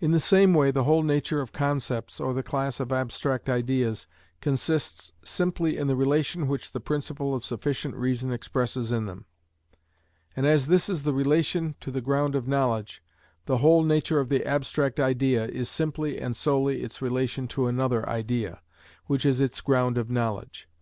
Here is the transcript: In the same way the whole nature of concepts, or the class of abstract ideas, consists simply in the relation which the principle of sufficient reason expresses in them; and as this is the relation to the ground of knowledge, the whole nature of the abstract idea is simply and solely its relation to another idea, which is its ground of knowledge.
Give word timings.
In 0.00 0.12
the 0.12 0.20
same 0.20 0.54
way 0.54 0.70
the 0.70 0.84
whole 0.84 1.02
nature 1.02 1.42
of 1.42 1.52
concepts, 1.52 2.18
or 2.18 2.32
the 2.32 2.42
class 2.42 2.80
of 2.80 2.90
abstract 2.90 3.50
ideas, 3.50 4.06
consists 4.40 5.12
simply 5.22 5.76
in 5.76 5.86
the 5.86 5.96
relation 5.96 6.48
which 6.48 6.72
the 6.72 6.80
principle 6.80 7.34
of 7.34 7.44
sufficient 7.44 7.94
reason 7.94 8.32
expresses 8.32 8.90
in 8.90 9.04
them; 9.04 9.26
and 10.34 10.46
as 10.46 10.68
this 10.68 10.88
is 10.88 11.02
the 11.02 11.12
relation 11.12 11.74
to 11.80 11.90
the 11.90 12.00
ground 12.00 12.34
of 12.34 12.48
knowledge, 12.48 13.02
the 13.44 13.58
whole 13.58 13.84
nature 13.84 14.18
of 14.18 14.30
the 14.30 14.42
abstract 14.46 14.98
idea 14.98 15.44
is 15.48 15.68
simply 15.68 16.18
and 16.18 16.34
solely 16.36 16.80
its 16.80 17.02
relation 17.02 17.46
to 17.48 17.66
another 17.66 18.08
idea, 18.08 18.62
which 19.08 19.26
is 19.26 19.42
its 19.42 19.60
ground 19.60 19.98
of 19.98 20.08
knowledge. 20.08 20.70